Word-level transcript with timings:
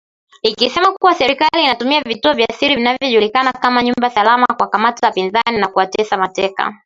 ikisema 0.43 0.91
kuwa 0.91 1.13
serikali 1.15 1.63
inatumia 1.63 2.01
vituo 2.01 2.33
vya 2.33 2.47
siri 2.47 2.75
vinavyojulikana 2.75 3.51
kama 3.53 3.83
nyumba 3.83 4.09
salama 4.09 4.45
kuwakamata 4.47 5.07
wapinzani 5.07 5.57
na 5.59 5.67
kuwatesa 5.67 6.17
mateka 6.17 6.73